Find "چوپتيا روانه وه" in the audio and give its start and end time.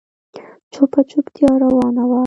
1.11-2.19